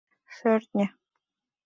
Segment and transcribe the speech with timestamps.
[0.35, 0.85] Шӧртньӧ!